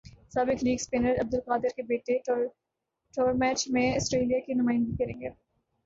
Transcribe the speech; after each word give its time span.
سابق 0.29 0.63
leg 0.63 0.75
spinner 0.75 1.19
Abdul Qadir 1.21 1.75
کے 1.75 1.83
بیٹے 1.83 2.17
ٹورمیچ 3.13 3.67
میں 3.69 3.91
اسٹریلیا 3.93 4.39
کی 4.45 4.53
نمائندگی 4.53 5.03
کریں 5.03 5.19
گے 5.21 5.29